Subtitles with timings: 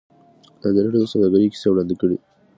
[0.63, 2.17] ازادي راډیو د سوداګري کیسې وړاندې کړي.